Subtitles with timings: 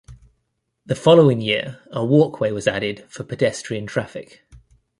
[0.83, 4.41] The following year a walkway was added for pedestrian traffic.